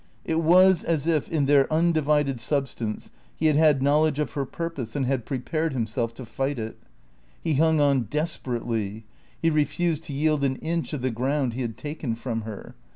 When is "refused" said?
9.51-10.01